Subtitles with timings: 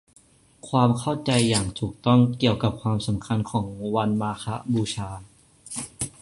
[0.69, 3.65] ความเข้าใจอย่างถูกต้องเกี่ยวกับความสำคัญของ
[3.95, 5.09] วันมาฆบูชา